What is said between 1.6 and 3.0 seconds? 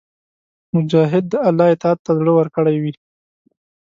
اطاعت ته زړه ورکړی وي.